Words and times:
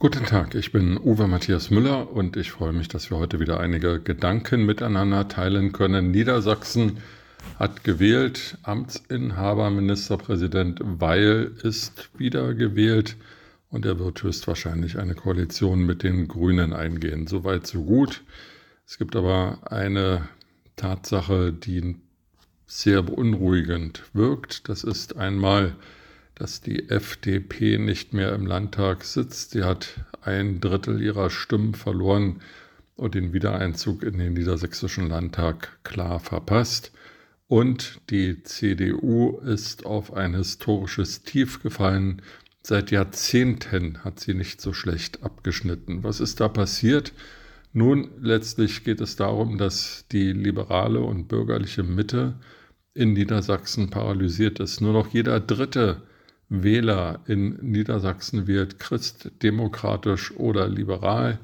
Guten 0.00 0.26
Tag, 0.26 0.54
ich 0.54 0.70
bin 0.70 0.96
Uwe 0.96 1.26
Matthias 1.26 1.70
Müller 1.70 2.12
und 2.12 2.36
ich 2.36 2.52
freue 2.52 2.72
mich, 2.72 2.86
dass 2.86 3.10
wir 3.10 3.18
heute 3.18 3.40
wieder 3.40 3.58
einige 3.58 3.98
Gedanken 3.98 4.64
miteinander 4.64 5.26
teilen 5.26 5.72
können. 5.72 6.12
Niedersachsen 6.12 6.98
hat 7.58 7.82
gewählt, 7.82 8.58
Amtsinhaber 8.62 9.70
Ministerpräsident 9.70 10.78
Weil 10.84 11.50
ist 11.64 12.10
wieder 12.16 12.54
gewählt 12.54 13.16
und 13.70 13.84
er 13.86 13.98
wird 13.98 14.22
höchstwahrscheinlich 14.22 15.00
eine 15.00 15.16
Koalition 15.16 15.84
mit 15.84 16.04
den 16.04 16.28
Grünen 16.28 16.74
eingehen. 16.74 17.26
Soweit, 17.26 17.66
so 17.66 17.82
gut. 17.82 18.22
Es 18.86 18.98
gibt 18.98 19.16
aber 19.16 19.58
eine 19.64 20.28
Tatsache, 20.76 21.52
die 21.52 21.96
sehr 22.68 23.02
beunruhigend 23.02 24.04
wirkt. 24.12 24.68
Das 24.68 24.84
ist 24.84 25.16
einmal 25.16 25.74
dass 26.38 26.60
die 26.60 26.88
FDP 26.88 27.78
nicht 27.78 28.12
mehr 28.12 28.32
im 28.32 28.46
Landtag 28.46 29.04
sitzt. 29.04 29.52
Sie 29.52 29.64
hat 29.64 30.04
ein 30.22 30.60
Drittel 30.60 31.02
ihrer 31.02 31.30
Stimmen 31.30 31.74
verloren 31.74 32.40
und 32.96 33.14
den 33.14 33.32
Wiedereinzug 33.32 34.02
in 34.02 34.18
den 34.18 34.34
niedersächsischen 34.34 35.08
Landtag 35.08 35.78
klar 35.84 36.20
verpasst. 36.20 36.92
Und 37.48 38.00
die 38.10 38.42
CDU 38.42 39.38
ist 39.38 39.86
auf 39.86 40.12
ein 40.12 40.34
historisches 40.34 41.22
Tief 41.22 41.62
gefallen. 41.62 42.22
Seit 42.62 42.90
Jahrzehnten 42.90 44.04
hat 44.04 44.20
sie 44.20 44.34
nicht 44.34 44.60
so 44.60 44.72
schlecht 44.72 45.22
abgeschnitten. 45.22 46.02
Was 46.02 46.20
ist 46.20 46.40
da 46.40 46.48
passiert? 46.48 47.12
Nun, 47.72 48.10
letztlich 48.20 48.84
geht 48.84 49.00
es 49.00 49.16
darum, 49.16 49.58
dass 49.58 50.04
die 50.12 50.32
liberale 50.32 51.00
und 51.00 51.28
bürgerliche 51.28 51.82
Mitte 51.82 52.34
in 52.94 53.12
Niedersachsen 53.12 53.90
paralysiert 53.90 54.60
ist. 54.60 54.80
Nur 54.80 54.92
noch 54.92 55.08
jeder 55.08 55.40
dritte 55.40 56.02
Wähler 56.48 57.20
in 57.26 57.58
Niedersachsen 57.60 58.46
wählt 58.46 58.78
christdemokratisch 58.78 60.34
oder 60.36 60.68
liberal. 60.68 61.38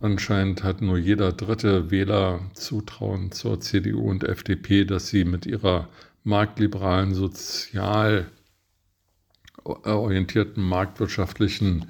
Anscheinend 0.00 0.64
hat 0.64 0.82
nur 0.82 0.98
jeder 0.98 1.32
dritte 1.32 1.90
Wähler 1.90 2.40
Zutrauen 2.54 3.32
zur 3.32 3.60
CDU 3.60 4.10
und 4.10 4.24
FDP, 4.24 4.84
dass 4.84 5.08
sie 5.08 5.24
mit 5.24 5.46
ihrer 5.46 5.88
marktliberalen, 6.24 7.14
sozial 7.14 8.26
orientierten, 9.64 10.62
marktwirtschaftlichen 10.62 11.86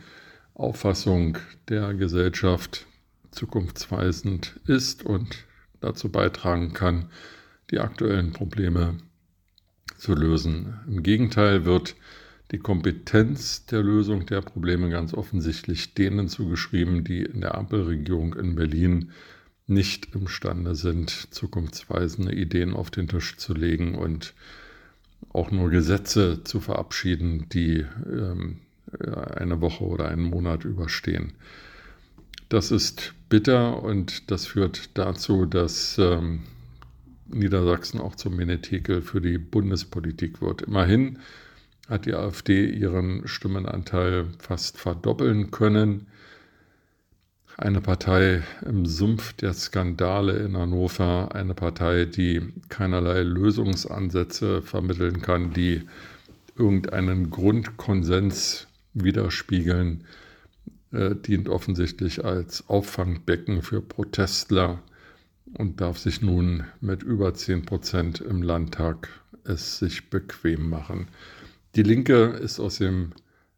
Auffassung 0.54 1.38
der 1.68 1.94
Gesellschaft 1.94 2.86
zukunftsweisend 3.30 4.60
ist 4.66 5.04
und 5.04 5.44
dazu 5.80 6.10
beitragen 6.10 6.72
kann, 6.72 7.10
die 7.70 7.78
aktuellen 7.78 8.32
Probleme 8.32 8.98
zu 9.98 10.14
lösen. 10.14 10.74
Im 10.86 11.02
Gegenteil 11.02 11.64
wird 11.64 11.96
die 12.50 12.58
Kompetenz 12.58 13.66
der 13.66 13.82
Lösung 13.82 14.24
der 14.24 14.40
Probleme 14.40 14.88
ganz 14.88 15.12
offensichtlich 15.12 15.94
denen 15.94 16.28
zugeschrieben, 16.28 17.04
die 17.04 17.22
in 17.22 17.42
der 17.42 17.56
Ampelregierung 17.56 18.34
in 18.34 18.54
Berlin 18.54 19.10
nicht 19.66 20.14
imstande 20.14 20.74
sind, 20.74 21.10
zukunftsweisende 21.34 22.32
Ideen 22.32 22.72
auf 22.72 22.90
den 22.90 23.06
Tisch 23.06 23.36
zu 23.36 23.52
legen 23.52 23.94
und 23.96 24.32
auch 25.30 25.50
nur 25.50 25.68
Gesetze 25.68 26.42
zu 26.42 26.60
verabschieden, 26.60 27.50
die 27.50 27.84
ähm, 28.10 28.60
eine 29.34 29.60
Woche 29.60 29.84
oder 29.84 30.08
einen 30.08 30.22
Monat 30.22 30.64
überstehen. 30.64 31.34
Das 32.48 32.70
ist 32.70 33.12
bitter 33.28 33.82
und 33.82 34.30
das 34.30 34.46
führt 34.46 34.88
dazu, 34.94 35.44
dass 35.44 35.98
ähm, 35.98 36.44
Niedersachsen 37.28 38.00
auch 38.00 38.14
zum 38.14 38.36
Menetekel 38.36 39.02
für 39.02 39.20
die 39.20 39.38
Bundespolitik 39.38 40.40
wird. 40.40 40.62
Immerhin 40.62 41.18
hat 41.88 42.06
die 42.06 42.14
AfD 42.14 42.68
ihren 42.68 43.26
Stimmenanteil 43.26 44.26
fast 44.38 44.78
verdoppeln 44.78 45.50
können. 45.50 46.06
Eine 47.56 47.80
Partei 47.80 48.42
im 48.64 48.86
Sumpf 48.86 49.32
der 49.32 49.52
Skandale 49.52 50.38
in 50.38 50.56
Hannover, 50.56 51.34
eine 51.34 51.54
Partei, 51.54 52.04
die 52.04 52.52
keinerlei 52.68 53.22
Lösungsansätze 53.22 54.62
vermitteln 54.62 55.22
kann, 55.22 55.52
die 55.52 55.82
irgendeinen 56.56 57.30
Grundkonsens 57.30 58.68
widerspiegeln, 58.94 60.04
äh, 60.92 61.14
dient 61.14 61.48
offensichtlich 61.48 62.24
als 62.24 62.68
Auffangbecken 62.68 63.62
für 63.62 63.80
Protestler 63.80 64.80
und 65.58 65.80
darf 65.80 65.98
sich 65.98 66.22
nun 66.22 66.64
mit 66.80 67.02
über 67.02 67.34
10 67.34 67.66
Prozent 67.66 68.20
im 68.20 68.42
Landtag 68.42 69.08
es 69.44 69.78
sich 69.78 70.08
bequem 70.08 70.68
machen. 70.68 71.08
Die 71.74 71.82
Linke 71.82 72.24
ist 72.24 72.60
aus 72.60 72.78
dem 72.78 73.12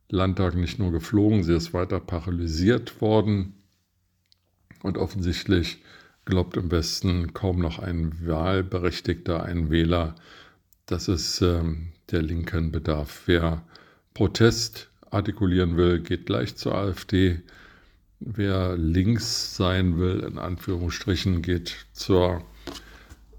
Landtag 0.09 0.57
nicht 0.57 0.79
nur 0.79 0.91
geflogen, 0.91 1.45
sie 1.45 1.55
ist 1.55 1.73
weiter 1.73 2.01
paralysiert 2.01 3.01
worden 3.01 3.55
und 4.83 4.99
offensichtlich 4.99 5.83
glaubt 6.25 6.57
im 6.57 6.71
Westen 6.71 7.35
kaum 7.35 7.59
noch 7.59 7.79
ein 7.79 8.27
Wahlberechtigter, 8.27 9.43
ein 9.43 9.71
Wähler, 9.71 10.15
dass 10.87 11.09
es 11.09 11.41
ähm, 11.43 11.93
der 12.11 12.23
Linken 12.23 12.73
bedarf. 12.73 13.23
Wer 13.27 13.65
Protest 14.15 14.91
artikulieren 15.11 15.77
will, 15.77 16.01
geht 16.01 16.27
gleich 16.27 16.57
zur 16.57 16.75
AfD. 16.75 17.43
Wer 18.21 18.77
links 18.77 19.57
sein 19.57 19.99
will, 19.99 20.21
in 20.21 20.39
Anführungsstrichen, 20.39 21.41
geht 21.41 21.87
zur 21.95 22.43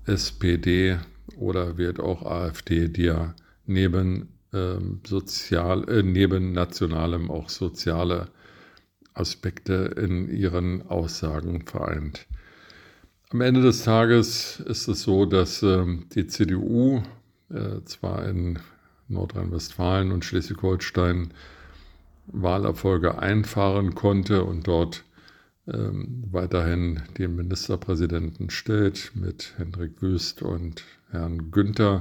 SPD 0.06 0.98
oder 1.38 1.78
wird 1.78 2.00
auch 2.00 2.24
AfD, 2.24 2.88
die 2.88 3.04
ja 3.04 3.36
neben, 3.68 4.30
ähm, 4.54 5.02
sozial, 5.06 5.88
äh, 5.88 6.02
neben 6.02 6.54
nationalem 6.54 7.30
auch 7.30 7.50
soziale 7.50 8.30
Aspekte 9.14 9.94
in 9.98 10.28
ihren 10.30 10.88
Aussagen 10.88 11.66
vereint. 11.66 12.26
Am 13.30 13.42
Ende 13.42 13.62
des 13.62 13.84
Tages 13.84 14.60
ist 14.62 14.88
es 14.88 15.04
so, 15.04 15.26
dass 15.26 15.62
ähm, 15.62 16.08
die 16.16 16.26
CDU 16.26 17.04
äh, 17.50 17.84
zwar 17.86 18.28
in 18.28 18.60
Nordrhein-Westfalen 19.08 20.12
und 20.12 20.26
Schleswig-Holstein 20.26 21.34
Wahlerfolge 22.28 23.20
einfahren 23.20 23.96
konnte 23.96 24.44
und 24.44 24.68
dort 24.68 25.04
ähm, 25.68 26.24
weiterhin 26.32 27.02
den 27.18 27.36
Ministerpräsidenten 27.36 28.50
stellt 28.50 29.12
mit 29.16 29.54
Hendrik 29.58 30.02
Wüst 30.02 30.42
und 30.42 30.84
Herrn 31.12 31.52
Günther, 31.52 32.00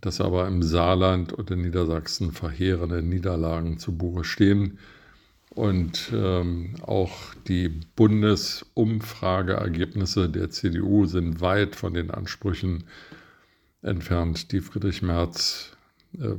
dass 0.00 0.20
aber 0.20 0.46
im 0.46 0.62
Saarland 0.62 1.32
und 1.32 1.50
in 1.50 1.62
Niedersachsen 1.62 2.30
verheerende 2.32 3.02
Niederlagen 3.02 3.78
zu 3.78 3.96
Buche 3.96 4.24
stehen. 4.24 4.78
Und 5.50 6.10
ähm, 6.12 6.74
auch 6.82 7.32
die 7.48 7.70
Bundesumfrageergebnisse 7.96 10.28
der 10.28 10.50
CDU 10.50 11.06
sind 11.06 11.40
weit 11.40 11.74
von 11.74 11.94
den 11.94 12.10
Ansprüchen 12.10 12.84
entfernt, 13.82 14.52
die 14.52 14.60
Friedrich 14.60 15.00
Merz 15.02 15.72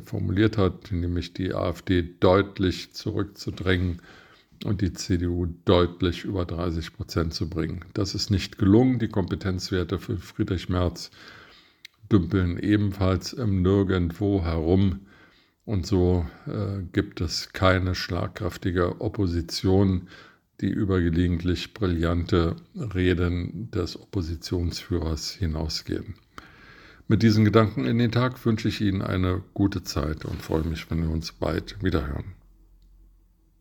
formuliert 0.03 0.57
hat, 0.57 0.91
nämlich 0.91 1.33
die 1.33 1.53
AfD 1.53 2.03
deutlich 2.19 2.93
zurückzudrängen 2.93 4.01
und 4.65 4.81
die 4.81 4.93
CDU 4.93 5.47
deutlich 5.65 6.25
über 6.25 6.45
30 6.45 6.93
Prozent 6.93 7.33
zu 7.33 7.49
bringen. 7.49 7.85
Das 7.93 8.15
ist 8.15 8.29
nicht 8.29 8.57
gelungen. 8.57 8.99
Die 8.99 9.07
Kompetenzwerte 9.07 9.99
für 9.99 10.17
Friedrich 10.17 10.69
Merz 10.69 11.11
dümpeln 12.11 12.57
ebenfalls 12.57 13.33
im 13.33 13.61
Nirgendwo 13.61 14.43
herum. 14.43 15.01
Und 15.65 15.85
so 15.85 16.25
äh, 16.47 16.81
gibt 16.91 17.21
es 17.21 17.53
keine 17.53 17.93
schlagkräftige 17.93 19.01
Opposition, 19.01 20.07
die 20.61 20.69
über 20.69 20.99
gelegentlich 20.99 21.73
brillante 21.73 22.55
Reden 22.75 23.69
des 23.71 23.97
Oppositionsführers 23.97 25.31
hinausgehen. 25.31 26.15
Mit 27.11 27.23
diesen 27.23 27.43
Gedanken 27.43 27.85
in 27.85 27.97
den 27.97 28.11
Tag 28.11 28.45
wünsche 28.45 28.67
ich 28.67 28.81
Ihnen 28.81 29.01
eine 29.01 29.41
gute 29.55 29.81
Zeit 29.81 30.25
und 30.25 30.43
freue 30.43 30.61
mich, 30.61 30.91
wenn 30.91 31.01
wir 31.01 31.09
uns 31.09 31.31
bald 31.31 31.83
wiederhören. 31.83 32.35